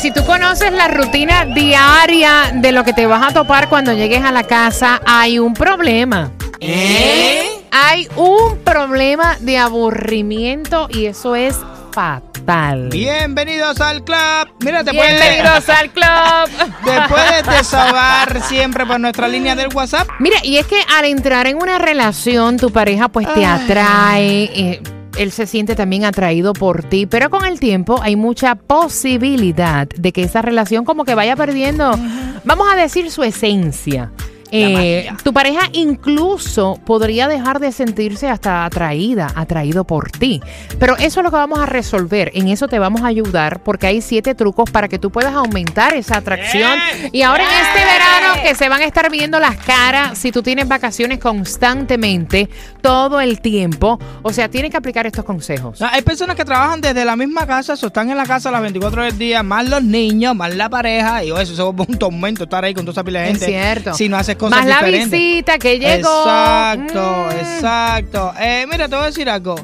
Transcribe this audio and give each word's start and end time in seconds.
Si 0.00 0.10
tú 0.10 0.24
conoces 0.24 0.72
la 0.72 0.88
rutina 0.88 1.44
diaria 1.44 2.52
de 2.54 2.72
lo 2.72 2.84
que 2.84 2.94
te 2.94 3.04
vas 3.06 3.22
a 3.22 3.34
topar 3.34 3.68
cuando 3.68 3.92
llegues 3.92 4.24
a 4.24 4.32
la 4.32 4.44
casa, 4.44 5.02
hay 5.04 5.38
un 5.38 5.52
problema. 5.52 6.32
Hay 7.70 8.08
un 8.16 8.58
problema 8.64 9.36
de 9.40 9.58
aburrimiento 9.58 10.88
y 10.90 11.04
eso 11.04 11.36
es 11.36 11.54
fatal. 11.92 12.88
Bienvenidos 12.88 13.78
al 13.82 14.02
club. 14.02 14.48
Mira, 14.60 14.82
te 14.84 14.94
puedes, 14.94 15.20
Bienvenidos 15.20 15.68
al 15.68 15.90
club. 15.90 16.72
te 16.84 17.08
puedes 17.08 17.46
desahogar 17.46 18.42
siempre 18.44 18.86
por 18.86 18.98
nuestra 19.00 19.28
línea 19.28 19.54
del 19.54 19.68
WhatsApp. 19.74 20.08
Mira, 20.18 20.38
y 20.42 20.56
es 20.56 20.66
que 20.66 20.80
al 20.96 21.04
entrar 21.04 21.46
en 21.46 21.58
una 21.58 21.78
relación, 21.78 22.56
tu 22.56 22.70
pareja 22.70 23.08
pues 23.08 23.32
te 23.34 23.44
atrae, 23.44 24.44
eh, 24.54 24.82
él 25.20 25.32
se 25.32 25.46
siente 25.46 25.74
también 25.74 26.06
atraído 26.06 26.54
por 26.54 26.82
ti, 26.82 27.04
pero 27.04 27.28
con 27.28 27.44
el 27.44 27.60
tiempo 27.60 28.00
hay 28.00 28.16
mucha 28.16 28.54
posibilidad 28.54 29.86
de 29.86 30.12
que 30.12 30.22
esa 30.22 30.40
relación 30.40 30.86
como 30.86 31.04
que 31.04 31.14
vaya 31.14 31.36
perdiendo, 31.36 31.90
vamos 32.44 32.66
a 32.72 32.76
decir, 32.76 33.10
su 33.10 33.22
esencia. 33.22 34.10
Eh, 34.52 35.08
tu 35.22 35.32
pareja 35.32 35.60
incluso 35.72 36.78
podría 36.84 37.28
dejar 37.28 37.60
de 37.60 37.72
sentirse 37.72 38.28
hasta 38.28 38.64
atraída, 38.64 39.28
atraído 39.34 39.84
por 39.84 40.10
ti. 40.10 40.40
Pero 40.78 40.96
eso 40.96 41.20
es 41.20 41.24
lo 41.24 41.30
que 41.30 41.36
vamos 41.36 41.58
a 41.58 41.66
resolver. 41.66 42.30
En 42.34 42.48
eso 42.48 42.68
te 42.68 42.78
vamos 42.78 43.02
a 43.02 43.06
ayudar 43.06 43.62
porque 43.62 43.86
hay 43.86 44.00
siete 44.00 44.34
trucos 44.34 44.70
para 44.70 44.88
que 44.88 44.98
tú 44.98 45.10
puedas 45.10 45.34
aumentar 45.34 45.94
esa 45.94 46.18
atracción. 46.18 46.78
Y 47.12 47.22
ahora 47.22 47.44
en 47.44 47.66
este 47.66 47.84
verano 47.84 48.42
que 48.42 48.54
se 48.54 48.68
van 48.68 48.80
a 48.82 48.84
estar 48.84 49.10
viendo 49.10 49.38
las 49.38 49.56
caras 49.56 50.18
si 50.18 50.32
tú 50.32 50.42
tienes 50.42 50.66
vacaciones 50.68 51.18
constantemente, 51.18 52.48
todo 52.80 53.20
el 53.20 53.40
tiempo. 53.40 53.98
O 54.22 54.32
sea, 54.32 54.48
tienes 54.48 54.70
que 54.70 54.76
aplicar 54.76 55.06
estos 55.06 55.24
consejos. 55.24 55.80
Hay 55.82 56.02
personas 56.02 56.36
que 56.36 56.44
trabajan 56.44 56.80
desde 56.80 57.04
la 57.04 57.16
misma 57.16 57.46
casa, 57.46 57.74
o 57.80 57.86
están 57.86 58.10
en 58.10 58.16
la 58.16 58.24
casa 58.26 58.50
las 58.50 58.62
24 58.62 59.04
del 59.04 59.18
día, 59.18 59.42
más 59.42 59.68
los 59.68 59.82
niños, 59.82 60.34
más 60.34 60.54
la 60.54 60.68
pareja, 60.68 61.22
y 61.24 61.28
eso, 61.30 61.40
eso 61.40 61.52
es 61.52 61.88
un 61.88 61.98
tormento 61.98 62.44
estar 62.44 62.64
ahí 62.64 62.74
con 62.74 62.84
toda 62.84 62.92
esa 62.92 63.04
pila 63.04 63.20
de 63.20 63.26
Es 63.30 63.38
gente. 63.38 63.46
cierto. 63.46 63.94
Si 63.94 64.08
no 64.08 64.16
haces 64.16 64.36
cosas 64.40 64.58
Más 64.58 64.66
la 64.66 64.82
visita 64.82 65.58
que 65.58 65.78
llegó. 65.78 66.22
Exacto, 66.24 67.26
Mm. 67.28 67.30
exacto. 67.38 68.32
Eh, 68.40 68.66
mira, 68.70 68.88
te 68.88 68.94
voy 68.96 69.04
a 69.04 69.06
decir 69.08 69.28
algo. 69.30 69.54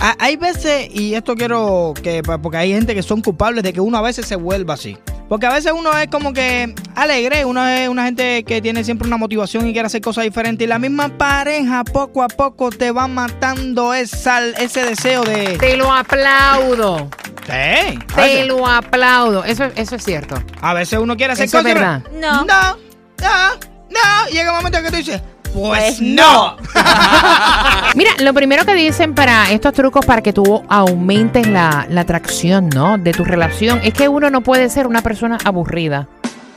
Ha- 0.00 0.16
Hay 0.20 0.36
veces, 0.36 0.88
y 0.94 1.14
esto 1.14 1.34
quiero 1.34 1.94
que, 2.02 2.22
porque 2.22 2.58
hay 2.58 2.72
gente 2.72 2.94
que 2.94 3.02
son 3.02 3.22
culpables 3.22 3.64
de 3.64 3.72
que 3.72 3.80
uno 3.80 3.96
a 3.98 4.02
veces 4.02 4.26
se 4.26 4.36
vuelva 4.36 4.74
así. 4.74 4.96
Porque 5.28 5.46
a 5.46 5.52
veces 5.52 5.72
uno 5.76 5.90
es 5.98 6.06
como 6.08 6.32
que 6.32 6.72
alegre, 6.94 7.44
uno 7.44 7.66
es 7.66 7.88
una 7.88 8.04
gente 8.04 8.44
que 8.44 8.62
tiene 8.62 8.84
siempre 8.84 9.08
una 9.08 9.16
motivación 9.16 9.66
y 9.66 9.72
quiere 9.72 9.86
hacer 9.86 10.00
cosas 10.00 10.22
diferentes. 10.22 10.64
Y 10.64 10.68
la 10.68 10.78
misma 10.78 11.08
pareja 11.08 11.82
poco 11.82 12.22
a 12.22 12.28
poco 12.28 12.70
te 12.70 12.92
va 12.92 13.08
matando 13.08 13.92
esa, 13.92 14.46
ese 14.50 14.84
deseo 14.84 15.24
de... 15.24 15.56
Te 15.58 15.76
lo 15.76 15.92
aplaudo. 15.92 17.08
Sí, 17.46 17.98
Te 18.14 18.44
lo 18.44 18.66
aplaudo. 18.68 19.42
Eso, 19.44 19.64
eso 19.74 19.96
es 19.96 20.04
cierto. 20.04 20.36
A 20.60 20.74
veces 20.74 20.98
uno 21.00 21.16
quiere 21.16 21.32
hacer 21.32 21.46
Eso 21.46 21.58
es 21.58 21.64
cosas. 21.64 21.74
verdad. 21.74 22.02
No. 22.20 22.44
No, 22.44 22.76
no, 23.20 23.75
no. 23.90 24.30
Llega 24.32 24.50
un 24.52 24.56
momento 24.58 24.82
que 24.82 24.90
tú 24.90 24.96
dices, 24.96 25.20
pues 25.54 26.00
no. 26.00 26.56
Mira, 27.94 28.10
lo 28.20 28.34
primero 28.34 28.64
que 28.64 28.74
dicen 28.74 29.14
para 29.14 29.50
estos 29.50 29.72
trucos 29.72 30.04
para 30.04 30.22
que 30.22 30.32
tú 30.32 30.62
aumentes 30.68 31.46
la, 31.46 31.86
la 31.88 32.02
atracción, 32.02 32.68
¿no? 32.68 32.98
De 32.98 33.12
tu 33.12 33.24
relación 33.24 33.80
es 33.82 33.94
que 33.94 34.08
uno 34.08 34.28
no 34.30 34.42
puede 34.42 34.68
ser 34.68 34.86
una 34.86 35.02
persona 35.02 35.38
aburrida. 35.44 36.08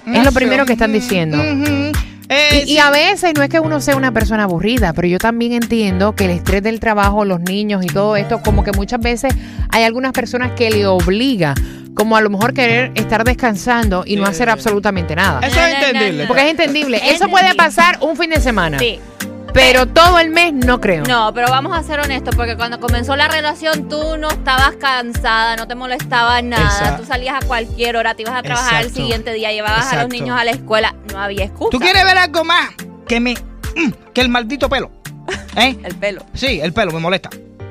Es 0.05 0.25
lo 0.25 0.31
primero 0.31 0.65
que 0.65 0.73
están 0.73 0.91
diciendo. 0.91 1.37
Ujú. 1.37 1.88
Eh, 2.29 2.63
Y, 2.67 2.73
y 2.73 2.77
a 2.77 2.91
veces 2.91 3.33
no 3.35 3.43
es 3.43 3.49
que 3.49 3.59
uno 3.59 3.81
sea 3.81 3.95
una 3.95 4.11
persona 4.11 4.43
aburrida, 4.43 4.93
pero 4.93 5.07
yo 5.07 5.17
también 5.17 5.51
entiendo 5.53 6.15
que 6.15 6.25
el 6.25 6.31
estrés 6.31 6.61
del 6.63 6.79
trabajo, 6.79 7.25
los 7.25 7.39
niños 7.41 7.83
y 7.83 7.87
todo 7.87 8.15
esto, 8.15 8.41
como 8.41 8.63
que 8.63 8.71
muchas 8.71 8.99
veces 8.99 9.33
hay 9.69 9.83
algunas 9.83 10.11
personas 10.13 10.51
que 10.51 10.69
le 10.69 10.85
obliga, 10.85 11.55
como 11.95 12.15
a 12.15 12.21
lo 12.21 12.29
mejor 12.29 12.53
querer 12.53 12.91
estar 12.95 13.23
descansando 13.23 14.03
y 14.05 14.15
no 14.15 14.25
Sí. 14.25 14.31
hacer 14.31 14.49
absolutamente 14.49 15.15
nada. 15.15 15.39
Eso 15.45 15.59
es 15.59 15.73
entendible. 15.83 16.27
Porque 16.27 16.43
es 16.43 16.51
entendible. 16.51 16.97
Es 17.03 17.15
Eso 17.15 17.27
puede 17.29 17.55
pasar 17.55 17.97
un 18.01 18.15
fin 18.15 18.29
de 18.29 18.39
semana. 18.39 18.77
Sí. 18.79 18.99
Pero 19.53 19.87
todo 19.87 20.19
el 20.19 20.29
mes 20.29 20.53
no 20.53 20.79
creo. 20.79 21.03
No, 21.05 21.33
pero 21.33 21.47
vamos 21.49 21.77
a 21.77 21.83
ser 21.83 21.99
honestos, 21.99 22.35
porque 22.35 22.55
cuando 22.55 22.79
comenzó 22.79 23.15
la 23.15 23.27
relación 23.27 23.89
tú 23.89 24.17
no 24.17 24.29
estabas 24.29 24.75
cansada, 24.75 25.55
no 25.55 25.67
te 25.67 25.75
molestaba 25.75 26.41
nada, 26.41 26.63
Exacto. 26.63 27.01
tú 27.01 27.07
salías 27.07 27.43
a 27.43 27.45
cualquier 27.45 27.97
hora, 27.97 28.15
te 28.15 28.23
ibas 28.23 28.35
a 28.35 28.43
trabajar 28.43 28.73
Exacto. 28.73 28.87
el 28.87 28.93
siguiente 28.93 29.33
día, 29.33 29.51
llevabas 29.51 29.91
a 29.93 30.01
los 30.03 30.09
niños 30.09 30.39
a 30.39 30.43
la 30.43 30.51
escuela, 30.51 30.95
no 31.11 31.19
había 31.19 31.45
excusa. 31.45 31.71
¿Tú 31.71 31.79
quieres 31.79 32.03
ver 32.03 32.17
algo 32.17 32.43
más 32.43 32.69
que 33.07 33.19
mi 33.19 33.33
mm, 33.33 33.91
que 34.13 34.21
el 34.21 34.29
maldito 34.29 34.69
pelo? 34.69 34.91
¿Eh? 35.55 35.77
El 35.83 35.95
pelo. 35.95 36.25
Sí, 36.33 36.59
el 36.61 36.73
pelo 36.73 36.91
me 36.91 36.99
molesta. 36.99 37.29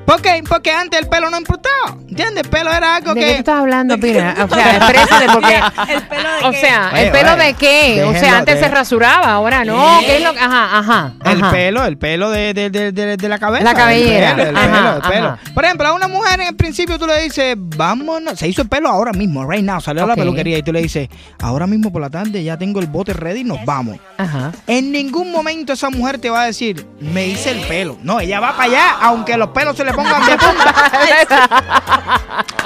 ¿Por 0.09 0.23
qué? 0.23 0.43
Porque 0.49 0.73
antes 0.73 0.99
el 1.01 1.07
pelo 1.07 1.29
no 1.29 1.37
importaba. 1.37 1.97
¿Entiendes? 2.09 2.45
El 2.45 2.49
pelo 2.51 2.73
era 2.73 2.97
algo 2.97 3.13
¿De 3.15 3.21
que. 3.21 3.27
qué 3.27 3.33
tú 3.35 3.39
estás 3.41 3.61
hablando, 3.61 3.99
Pira? 4.01 4.35
O 4.43 4.49
sea, 4.49 4.77
exprésate 4.77 5.27
porque... 5.33 5.61
¿El 5.93 6.03
pelo 6.03 6.29
de 6.31 6.45
O 6.47 6.51
qué? 6.51 6.57
sea, 6.61 6.91
Oye, 6.95 7.03
¿el 7.07 7.13
pelo 7.13 7.33
oye, 7.35 7.45
de 7.45 7.55
qué? 7.55 8.05
O 8.05 8.13
sea, 8.15 8.39
antes 8.39 8.55
de- 8.55 8.61
se 8.63 8.69
rasuraba, 8.69 9.31
ahora 9.33 9.65
no. 9.67 9.99
¿Qué 10.01 10.17
es 10.17 10.23
lo 10.25 10.33
que...? 10.33 10.39
Ajá, 10.41 10.79
ajá, 10.79 11.13
El 11.27 11.43
ajá. 11.43 11.51
pelo, 11.51 11.85
el 11.85 11.99
pelo 11.99 12.31
de, 12.31 12.55
de, 12.55 12.71
de, 12.71 12.93
de- 12.93 13.17
de 13.19 13.29
la 13.29 13.39
cabeza. 13.39 13.65
La 13.65 13.75
cabellera. 13.75 14.31
El 14.31 14.37
pelo, 14.37 14.49
el 14.51 14.57
Ajá, 14.57 14.67
pelo, 14.73 14.97
el 14.97 15.03
pelo. 15.13 15.27
ajá. 15.29 15.39
Por 15.55 15.65
ejemplo, 15.67 15.89
a 15.89 15.93
una 15.93 16.09
mujer 16.09 16.41
en 16.41 16.47
el 16.49 16.57
principio 16.57 16.99
tú 16.99 17.07
le 17.07 17.21
dices, 17.23 17.55
vámonos. 17.59 18.39
Se 18.39 18.49
hizo 18.49 18.63
el 18.63 18.69
pelo 18.69 18.89
ahora 18.89 19.13
mismo, 19.13 19.45
right 19.49 19.63
now. 19.65 19.81
Salió 19.81 20.05
a 20.05 20.07
la 20.07 20.17
peluquería 20.17 20.57
y 20.59 20.63
tú 20.63 20.73
le 20.73 20.81
dices, 20.83 21.09
ahora 21.41 21.67
mismo 21.67 21.93
por 21.93 22.01
la 22.01 22.09
tarde 22.11 22.43
ya 22.43 22.57
tengo 22.57 22.81
el 22.81 22.87
bote 22.87 23.13
ready 23.13 23.41
y 23.41 23.45
nos 23.45 23.63
vamos. 23.65 23.99
Ajá. 24.17 24.53
En 24.67 24.91
ningún 24.91 25.31
momento 25.31 25.75
esa 25.75 25.91
mujer 25.91 26.19
te 26.19 26.31
va 26.31 26.43
a 26.43 26.47
decir, 26.47 26.87
me 27.01 27.27
hice 27.27 27.51
el 27.51 27.61
pelo. 27.67 27.99
No, 28.03 28.21
ella 28.21 28.41
va 28.41 28.53
para 28.57 28.65
allá, 28.65 28.91
aunque 29.03 29.37
los 29.37 29.51
pelos 29.51 29.77
se 29.77 29.85
le 29.85 29.93
pongan. 30.03 30.23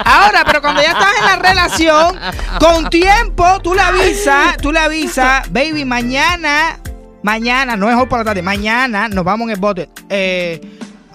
Ahora, 0.04 0.44
pero 0.44 0.60
cuando 0.60 0.82
ya 0.82 0.90
estás 0.90 1.12
en 1.18 1.24
la 1.24 1.36
relación, 1.36 2.18
con 2.58 2.90
tiempo, 2.90 3.60
tú 3.62 3.74
le 3.74 3.80
avisas, 3.80 4.56
tú 4.58 4.72
le 4.72 4.78
avisas, 4.78 5.50
baby, 5.52 5.84
mañana, 5.84 6.78
mañana, 7.22 7.76
no 7.76 7.88
es 7.90 7.96
hoy 7.96 8.06
por 8.06 8.18
la 8.18 8.24
tarde, 8.24 8.42
mañana 8.42 9.08
nos 9.08 9.24
vamos 9.24 9.46
en 9.46 9.50
el 9.52 9.60
bote. 9.60 9.88
Eh, 10.08 10.60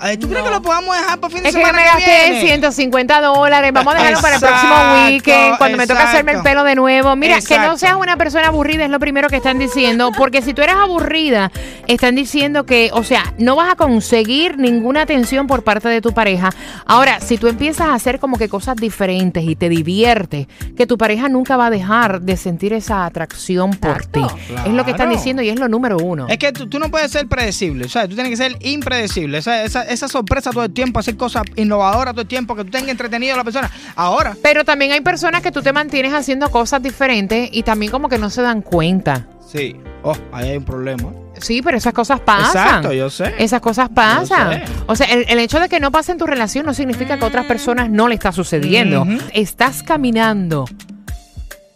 eh, 0.04 0.18
¿Tú 0.18 0.30
crees 0.30 0.44
que 0.44 0.52
lo 0.52 0.62
podamos 0.62 0.96
dejar 0.96 1.20
por 1.20 1.32
fin 1.32 1.44
de 1.44 1.50
Es 1.50 1.56
semana 1.56 1.78
me 1.78 1.84
que 1.84 1.90
gasté 1.90 2.32
viene? 2.32 2.48
150 2.48 3.22
dólares. 3.22 3.72
Vamos 3.74 3.94
a 3.94 3.98
dejarlo 3.98 4.22
para 4.22 4.36
el 4.36 4.42
próximo 4.42 4.76
weekend, 5.08 5.58
cuando 5.58 5.78
me 5.78 5.88
toca 5.88 6.04
hacerme 6.04 6.32
el 6.34 6.42
pelo 6.42 6.64
de 6.64 6.76
nuevo. 6.76 7.16
Mira, 7.16 7.40
que 7.42 7.58
no 7.60 7.78
seas 7.78 7.96
una 7.96 8.18
persona 8.18 8.48
aburrida 8.48 8.86
es 8.86 8.90
lo 8.90 9.00
primero 9.00 9.30
que 9.30 9.38
están 9.38 9.60
diciendo. 9.60 10.12
Porque 10.18 10.42
si 10.42 10.54
tú 10.54 10.62
eres 10.62 10.76
aburrida, 10.76 11.52
están 11.88 12.16
diciendo 12.16 12.66
que, 12.66 12.90
o 12.94 13.04
sea, 13.04 13.34
no 13.38 13.56
vas 13.56 13.72
a 13.72 13.76
conseguir 13.76 14.58
ninguna 14.58 15.02
atención 15.02 15.48
por 15.48 15.64
parte 15.64 15.90
de 15.90 16.02
tu 16.02 16.14
pareja. 16.14 16.50
Ahora, 16.86 17.20
si 17.20 17.38
tú 17.38 17.48
empiezas 17.48 17.88
a 17.88 17.94
hacer 17.94 18.20
como 18.20 18.38
que 18.38 18.50
cosas 18.50 18.76
diferentes 18.76 19.44
y 19.44 19.56
te 19.56 19.70
diviertes, 19.70 20.48
que 20.76 20.86
tu 20.86 20.98
pareja 20.98 21.30
nunca 21.30 21.58
va 21.58 21.68
a 21.68 21.70
dejar 21.70 22.22
de 22.22 22.38
sentir 22.38 22.74
esa 22.74 23.06
atracción 23.06 23.72
por 23.72 24.06
ti. 24.06 24.22
Es 24.66 24.74
lo 24.74 24.86
que 24.86 24.92
están 24.92 25.10
diciendo 25.10 25.42
y 25.42 25.50
es 25.50 25.60
lo 25.60 25.68
número 25.68 25.98
uno. 25.98 26.28
Es 26.28 26.38
que 26.38 26.52
tú, 26.52 26.68
tú 26.68 26.80
no 26.80 26.90
puedes 26.90 27.12
ser 27.12 27.28
predecible, 27.28 27.86
o 27.86 27.90
sea, 27.90 28.08
tú 28.08 28.16
tienes 28.16 28.30
que 28.30 28.38
ser 28.38 28.58
impredecible. 28.62 29.38
Esa, 29.38 29.64
esa, 29.64 29.84
esa 29.90 30.08
sorpresa 30.08 30.52
todo 30.52 30.66
el 30.66 30.74
tiempo, 30.74 31.00
hacer 31.00 31.18
cosas 31.18 31.44
innovadoras 31.56 32.14
todo 32.14 32.22
el 32.22 32.28
tiempo, 32.28 32.56
que 32.56 32.64
tú 32.64 32.72
tengas 32.72 32.90
entretenido 32.90 33.34
a 33.34 33.38
la 33.38 33.44
persona. 33.44 33.70
Ahora, 33.96 34.36
Pero 34.42 34.64
también 34.66 34.92
hay 34.92 35.02
personas 35.02 35.42
que 35.42 35.52
tú 35.52 35.62
te 35.62 35.74
mantienes 35.74 36.14
haciendo 36.14 36.50
cosas 36.50 36.82
diferentes 36.82 37.50
y 37.52 37.64
también 37.64 37.92
como 37.92 38.10
que 38.10 38.18
no 38.18 38.30
se 38.30 38.42
dan 38.42 38.62
cuenta. 38.62 39.28
sí, 39.48 39.76
oh, 40.04 40.16
ahí 40.32 40.50
hay 40.50 40.58
un 40.58 40.66
problema. 40.66 41.12
Sí, 41.40 41.62
pero 41.62 41.78
esas 41.78 41.94
cosas 41.94 42.20
pasan. 42.20 42.48
Exacto, 42.48 42.94
yo 42.94 43.10
sé. 43.12 43.34
Esas 43.38 43.62
cosas 43.62 43.90
pasan. 43.90 44.64
O 44.88 44.96
sea, 44.96 45.06
el, 45.08 45.26
el 45.30 45.38
hecho 45.40 45.60
de 45.60 45.70
que 45.70 45.80
no 45.80 45.92
pase 45.92 46.12
en 46.12 46.18
tu 46.18 46.26
relación 46.26 46.66
no 46.66 46.74
significa 46.74 47.18
que 47.20 47.26
a 47.26 47.28
otras 47.28 47.46
personas 47.46 47.92
no 47.92 48.08
le 48.08 48.16
está 48.16 48.32
sucediendo. 48.32 49.06
Estás 49.34 49.84
caminando 49.84 50.66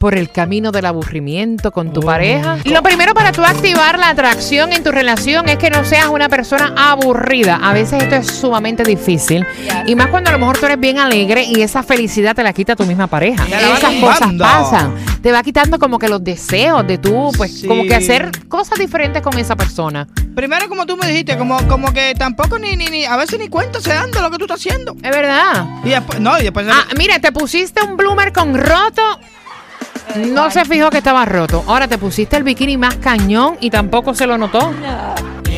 por 0.01 0.15
el 0.15 0.31
camino 0.31 0.71
del 0.71 0.87
aburrimiento 0.87 1.71
con 1.71 1.93
tu 1.93 1.99
Oh. 2.01 2.05
pareja? 2.07 2.57
Lo 2.65 2.81
primero 2.81 3.13
para 3.13 3.31
tú 3.31 3.43
activar 3.45 3.99
la 3.99 4.09
atracción 4.09 4.73
en 4.73 4.83
tu 4.83 4.91
relación 4.91 5.47
es 5.47 5.57
que 5.57 5.69
no 5.69 5.85
seas 5.85 6.07
una 6.07 6.27
persona 6.27 6.73
aburrida. 6.75 7.59
A 7.61 7.71
veces 7.71 8.01
esto 8.01 8.15
es 8.15 8.25
sumamente 8.27 8.83
difícil. 8.83 9.45
Y 9.85 9.93
más 9.95 10.07
cuando 10.07 10.31
a 10.31 10.33
lo 10.33 10.39
mejor 10.39 10.57
tú 10.57 10.65
eres 10.65 10.79
bien 10.79 10.97
alegre 10.97 11.43
y 11.43 11.61
esa 11.61 11.83
felicidad 11.83 12.35
te 12.35 12.41
la 12.41 12.51
quita 12.51 12.75
tu 12.75 12.83
misma 12.85 13.05
pareja. 13.05 13.45
Esas 13.45 13.93
cosas 14.01 14.33
pasan. 14.39 14.95
Te 15.21 15.31
va 15.31 15.43
quitando 15.43 15.77
como 15.77 15.99
que 15.99 16.09
los 16.09 16.23
deseos 16.23 16.85
de 16.87 16.97
tú, 16.97 17.29
pues 17.37 17.59
Sí. 17.61 17.67
como 17.67 17.83
que 17.83 17.93
hacer 17.93 18.31
cosas 18.47 18.79
diferentes 18.79 19.21
con 19.21 19.37
esa 19.37 19.55
persona. 19.55 20.07
Primero, 20.35 20.67
como 20.67 20.87
tú 20.87 20.97
me 20.97 21.05
dijiste, 21.07 21.37
como, 21.37 21.59
como 21.67 21.93
que 21.93 22.15
tampoco 22.17 22.57
ni, 22.57 22.75
ni, 22.75 22.85
ni, 22.85 23.05
a 23.05 23.17
veces 23.17 23.37
ni 23.37 23.49
cuenta 23.49 23.79
se 23.81 23.93
dan 23.93 24.09
de 24.11 24.19
lo 24.21 24.31
que 24.31 24.37
tú 24.37 24.45
estás 24.45 24.59
haciendo. 24.59 24.93
Es 25.03 25.11
verdad. 25.11 25.67
Y 25.83 25.89
después, 25.89 26.19
no, 26.19 26.39
y 26.39 26.43
después... 26.43 26.65
Ah, 26.71 26.85
mira, 26.97 27.19
te 27.19 27.31
pusiste 27.31 27.83
un 27.83 27.97
bloomer 27.97 28.31
con 28.33 28.55
roto. 28.57 29.01
No 30.17 30.49
se 30.51 30.65
fijó 30.65 30.89
que 30.89 30.97
estaba 30.99 31.25
roto. 31.25 31.63
Ahora 31.67 31.87
te 31.87 31.97
pusiste 31.97 32.37
el 32.37 32.43
bikini 32.43 32.77
más 32.77 32.95
cañón 32.95 33.57
y 33.59 33.69
tampoco 33.69 34.13
se 34.13 34.25
lo 34.27 34.37
notó. 34.37 34.73
Sí, 35.45 35.53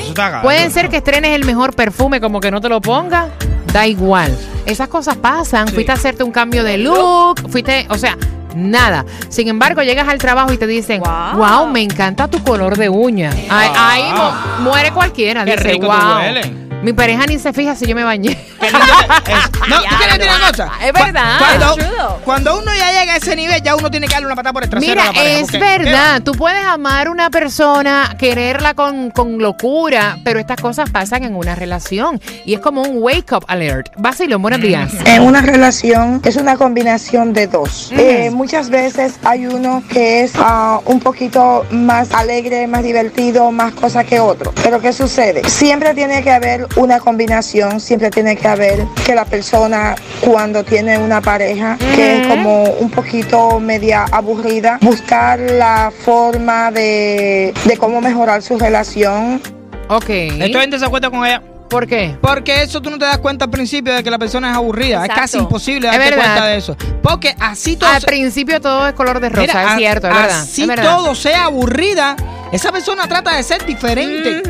eso 0.00 0.08
está 0.08 0.30
gato. 0.30 0.42
Pueden 0.42 0.70
ser 0.70 0.88
que 0.88 0.98
estrenes 0.98 1.32
el 1.32 1.44
mejor 1.44 1.74
perfume 1.74 2.20
como 2.20 2.40
que 2.40 2.50
no 2.50 2.60
te 2.60 2.68
lo 2.68 2.80
pongas. 2.80 3.26
Da 3.72 3.86
igual. 3.86 4.36
Esas 4.66 4.88
cosas 4.88 5.16
pasan. 5.16 5.68
Sí. 5.68 5.74
Fuiste 5.74 5.92
a 5.92 5.94
hacerte 5.94 6.22
un 6.24 6.30
cambio 6.32 6.62
de 6.64 6.78
look. 6.78 7.48
Fuiste, 7.50 7.86
o 7.88 7.96
sea, 7.96 8.16
nada. 8.54 9.04
Sin 9.28 9.48
embargo, 9.48 9.82
llegas 9.82 10.08
al 10.08 10.18
trabajo 10.18 10.52
y 10.52 10.58
te 10.58 10.66
dicen, 10.66 11.00
wow, 11.00 11.36
Wow. 11.38 11.66
me 11.68 11.80
encanta 11.80 12.28
tu 12.28 12.42
color 12.42 12.76
de 12.76 12.88
uña. 12.88 13.30
Ahí, 13.48 13.70
ahí 13.74 14.02
mu- 14.12 14.64
muere 14.64 14.90
cualquiera. 14.92 15.44
Qué 15.44 15.52
Dice, 15.56 15.64
rico 15.64 15.86
wow. 15.86 16.16
hueles". 16.18 16.50
Mi 16.82 16.92
pareja 16.92 17.24
ni 17.26 17.38
se 17.38 17.52
fija 17.52 17.74
si 17.76 17.86
yo 17.86 17.94
me 17.94 18.04
bañé. 18.04 18.36
Qué 18.62 18.70
lindo 18.70 18.86
te- 19.24 19.32
es- 19.32 19.68
no, 19.68 19.76
¿tú 19.82 19.96
quieres 19.96 20.18
decir 20.18 20.32
una 20.36 20.48
cosa? 20.50 20.70
Es 20.84 20.92
verdad. 20.92 21.38
Cuando, 21.38 21.78
Es 21.78 22.22
cuando 22.24 22.58
uno 22.58 22.70
ya 22.78 23.00
llega 23.00 23.12
a 23.14 23.16
ese 23.16 23.36
nivel, 23.36 23.62
ya 23.62 23.76
uno 23.76 23.90
tiene 23.90 24.06
que 24.06 24.12
darle 24.14 24.26
una 24.26 24.36
patada 24.36 24.52
por 24.52 24.62
el 24.64 24.70
trasero 24.70 24.90
Mira, 24.92 25.02
a 25.02 25.06
la 25.08 25.12
pareja. 25.12 25.40
es 25.40 25.52
verdad, 25.52 26.22
tú 26.22 26.32
puedes 26.32 26.64
amar 26.64 27.08
una 27.08 27.30
persona, 27.30 28.14
quererla 28.18 28.74
con, 28.74 29.10
con 29.10 29.38
locura, 29.38 30.18
pero 30.24 30.38
estas 30.40 30.60
cosas 30.60 30.90
pasan 30.90 31.24
en 31.24 31.34
una 31.34 31.54
relación 31.54 32.20
y 32.44 32.54
es 32.54 32.60
como 32.60 32.82
un 32.82 33.02
wake 33.02 33.32
up 33.32 33.44
alert. 33.48 33.88
Basilio, 33.96 34.38
buenos 34.38 34.60
días. 34.60 34.92
En 35.04 35.22
una 35.22 35.40
relación 35.42 36.20
es 36.24 36.36
una 36.36 36.56
combinación 36.56 37.32
de 37.32 37.46
dos. 37.46 37.90
Eh, 37.92 38.30
muchas 38.32 38.70
veces 38.70 39.14
hay 39.24 39.46
uno 39.46 39.82
que 39.90 40.22
es 40.22 40.32
ah, 40.36 40.80
un 40.86 41.00
poquito 41.00 41.66
más 41.70 42.12
alegre, 42.12 42.66
más 42.66 42.82
divertido, 42.82 43.50
más 43.50 43.72
cosa 43.74 44.04
que 44.04 44.20
otro. 44.20 44.52
Pero 44.62 44.80
¿qué 44.80 44.92
sucede? 44.92 45.48
Siempre 45.48 45.94
tiene 45.94 46.22
que 46.22 46.30
haber 46.30 46.66
una 46.76 47.00
combinación, 47.00 47.80
siempre 47.80 48.10
tiene 48.10 48.36
que 48.36 48.48
haber 48.52 48.84
que 49.04 49.14
la 49.14 49.24
persona 49.24 49.94
cuando 50.20 50.64
tiene 50.64 50.98
una 50.98 51.20
pareja 51.20 51.76
que 51.94 52.20
es 52.22 52.26
como 52.28 52.62
un 52.64 52.90
poquito 52.90 53.58
media 53.60 54.04
aburrida, 54.10 54.78
buscar 54.80 55.38
la 55.38 55.92
forma 56.04 56.70
de, 56.70 57.52
de 57.64 57.76
cómo 57.76 58.00
mejorar 58.00 58.42
su 58.42 58.58
relación. 58.58 59.40
Ok. 59.88 60.08
Estoy 60.08 60.64
en 60.64 60.70
desacuerdo 60.70 61.10
con 61.10 61.24
ella. 61.26 61.42
¿Por 61.68 61.86
qué? 61.86 62.14
Porque 62.20 62.62
eso 62.62 62.82
tú 62.82 62.90
no 62.90 62.98
te 62.98 63.06
das 63.06 63.16
cuenta 63.18 63.46
al 63.46 63.50
principio 63.50 63.94
de 63.94 64.02
que 64.02 64.10
la 64.10 64.18
persona 64.18 64.50
es 64.50 64.56
aburrida. 64.56 64.96
Exacto. 64.96 65.14
Es 65.14 65.20
casi 65.20 65.38
imposible 65.38 65.88
darte 65.88 66.14
cuenta 66.14 66.44
de 66.46 66.56
eso. 66.58 66.76
Porque 67.02 67.34
así 67.40 67.76
todo. 67.76 67.88
Al 67.88 68.00
se- 68.02 68.06
principio 68.06 68.60
todo 68.60 68.86
es 68.88 68.92
color 68.92 69.20
de 69.20 69.30
rosa, 69.30 69.40
Mira, 69.40 69.62
es 69.62 69.68
a- 69.70 69.76
cierto, 69.78 70.08
es 70.08 70.14
verdad. 70.14 70.40
Así 70.42 70.62
es 70.62 70.68
verdad. 70.68 70.84
todo 70.96 71.14
sea 71.14 71.44
aburrida, 71.44 72.14
esa 72.52 72.70
persona 72.72 73.08
trata 73.08 73.34
de 73.36 73.42
ser 73.42 73.64
diferente. 73.64 74.42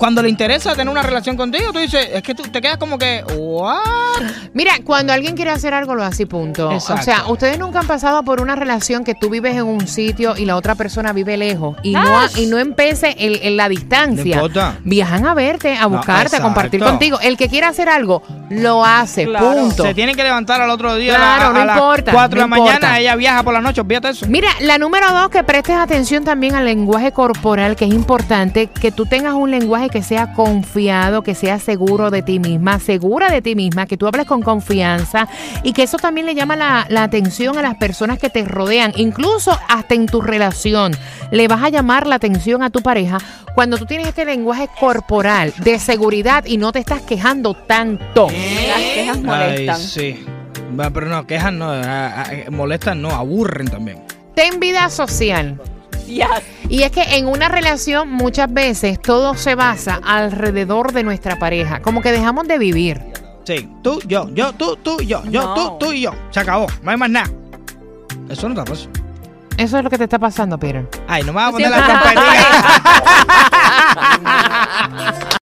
Cuando 0.00 0.22
le 0.22 0.30
interesa 0.30 0.74
tener 0.74 0.88
una 0.88 1.02
relación 1.02 1.36
contigo, 1.36 1.74
tú 1.74 1.78
dices, 1.78 2.08
es 2.14 2.22
que 2.22 2.34
tú 2.34 2.42
te 2.44 2.62
quedas 2.62 2.78
como 2.78 2.96
que, 2.96 3.22
¿what? 3.36 3.99
Mira, 4.54 4.72
cuando 4.84 5.12
alguien 5.12 5.36
quiere 5.36 5.50
hacer 5.50 5.74
algo, 5.74 5.94
lo 5.94 6.04
hace 6.04 6.24
y 6.24 6.26
punto. 6.26 6.70
Exacto. 6.72 7.00
O 7.00 7.04
sea, 7.04 7.24
ustedes 7.28 7.58
nunca 7.58 7.80
han 7.80 7.86
pasado 7.86 8.22
por 8.22 8.40
una 8.40 8.54
relación 8.56 9.04
que 9.04 9.14
tú 9.14 9.30
vives 9.30 9.56
en 9.56 9.64
un 9.64 9.86
sitio 9.86 10.36
y 10.36 10.44
la 10.44 10.56
otra 10.56 10.74
persona 10.74 11.12
vive 11.12 11.36
lejos 11.36 11.76
y 11.82 11.92
no, 11.92 12.18
ha- 12.18 12.28
y 12.36 12.46
no 12.46 12.58
empece 12.58 13.14
el- 13.18 13.40
en 13.42 13.56
la 13.56 13.68
distancia. 13.68 14.36
No 14.36 14.46
importa. 14.46 14.78
Viajan 14.84 15.26
a 15.26 15.34
verte, 15.34 15.76
a 15.76 15.86
buscarte, 15.86 16.36
a 16.36 16.40
compartir 16.42 16.80
exacto. 16.80 16.92
contigo. 16.98 17.18
El 17.20 17.36
que 17.36 17.48
quiera 17.48 17.68
hacer 17.68 17.88
algo, 17.88 18.22
lo 18.50 18.84
hace, 18.84 19.24
Claro. 19.24 19.52
punto. 19.52 19.82
Se 19.84 19.94
tiene 19.94 20.14
que 20.14 20.22
levantar 20.22 20.60
al 20.60 20.70
otro 20.70 20.94
día 20.96 21.14
Claro, 21.16 21.46
a, 21.50 21.52
la- 21.52 21.58
no 21.60 21.64
las 21.64 21.76
importa, 21.76 22.12
4 22.12 22.40
de 22.40 22.46
no 22.48 22.56
la 22.56 22.60
mañana, 22.60 22.74
importa. 22.74 22.98
ella 22.98 23.16
viaja 23.16 23.42
por 23.42 23.54
la 23.54 23.60
noche, 23.60 23.80
olvídate 23.80 24.08
eso. 24.10 24.26
Mira, 24.28 24.48
la 24.60 24.78
número 24.78 25.10
dos, 25.12 25.28
que 25.30 25.42
prestes 25.44 25.76
atención 25.76 26.24
también 26.24 26.54
al 26.54 26.64
lenguaje 26.64 27.12
corporal, 27.12 27.76
que 27.76 27.84
es 27.86 27.92
importante, 27.94 28.66
que 28.68 28.90
tú 28.92 29.06
tengas 29.06 29.34
un 29.34 29.50
lenguaje 29.50 29.88
que 29.88 30.02
sea 30.02 30.32
confiado, 30.32 31.22
que 31.22 31.34
sea 31.34 31.58
seguro 31.58 32.10
de 32.10 32.22
ti 32.22 32.38
misma, 32.38 32.78
segura 32.80 33.30
de 33.30 33.40
ti 33.42 33.54
misma, 33.54 33.86
que 33.86 33.96
tú 33.96 34.06
hables 34.10 34.26
con 34.26 34.42
confianza 34.42 35.28
y 35.62 35.72
que 35.72 35.82
eso 35.82 35.96
también 35.96 36.26
le 36.26 36.34
llama 36.34 36.56
la, 36.56 36.86
la 36.88 37.02
atención 37.02 37.58
a 37.58 37.62
las 37.62 37.76
personas 37.76 38.18
que 38.18 38.30
te 38.30 38.44
rodean, 38.44 38.92
incluso 38.96 39.58
hasta 39.68 39.94
en 39.94 40.06
tu 40.06 40.20
relación. 40.20 40.92
Le 41.30 41.48
vas 41.48 41.62
a 41.62 41.68
llamar 41.68 42.06
la 42.06 42.16
atención 42.16 42.62
a 42.62 42.70
tu 42.70 42.80
pareja 42.82 43.18
cuando 43.54 43.78
tú 43.78 43.86
tienes 43.86 44.08
este 44.08 44.24
lenguaje 44.24 44.68
corporal 44.78 45.52
de 45.58 45.78
seguridad 45.78 46.44
y 46.46 46.56
no 46.56 46.72
te 46.72 46.78
estás 46.78 47.02
quejando 47.02 47.54
tanto. 47.54 48.28
Las 48.28 48.80
quejas 48.94 49.20
molestan. 49.20 49.76
Ay, 49.76 49.82
sí. 49.82 50.26
Pero 50.76 51.06
no, 51.06 51.26
quejan 51.26 51.58
no, 51.58 51.72
molestan 52.50 53.02
no, 53.02 53.10
aburren 53.10 53.68
también. 53.68 54.02
Ten 54.34 54.60
vida 54.60 54.88
social. 54.88 55.60
Yes. 56.06 56.26
Y 56.68 56.82
es 56.82 56.90
que 56.90 57.02
en 57.16 57.28
una 57.28 57.48
relación 57.48 58.10
muchas 58.10 58.52
veces 58.52 59.00
todo 59.00 59.34
se 59.34 59.54
basa 59.54 60.00
alrededor 60.04 60.92
de 60.92 61.02
nuestra 61.02 61.38
pareja, 61.38 61.80
como 61.80 62.02
que 62.02 62.12
dejamos 62.12 62.48
de 62.48 62.58
vivir. 62.58 63.09
Sí, 63.50 63.68
tú, 63.82 63.98
yo, 64.06 64.28
yo, 64.32 64.52
tú, 64.52 64.76
tú, 64.76 65.00
yo, 65.00 65.24
yo, 65.24 65.42
No. 65.42 65.54
tú, 65.54 65.76
tú 65.80 65.92
y 65.92 66.02
yo. 66.02 66.12
Se 66.30 66.38
acabó, 66.38 66.68
no 66.84 66.90
hay 66.92 66.96
más 66.96 67.10
nada. 67.10 67.28
Eso 68.28 68.48
no 68.48 68.54
está 68.54 68.64
fácil. 68.64 68.88
Eso 69.56 69.76
es 69.76 69.82
lo 69.82 69.90
que 69.90 69.98
te 69.98 70.04
está 70.04 70.20
pasando, 70.20 70.56
Peter. 70.56 70.88
Ay, 71.08 71.24
no 71.24 71.32
me 71.32 71.40
vas 71.40 71.48
a 71.48 71.50
poner 71.50 71.68
la 71.68 71.84
trompería. 71.84 72.22